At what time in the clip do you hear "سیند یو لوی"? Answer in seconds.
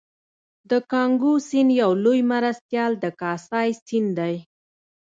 1.47-2.21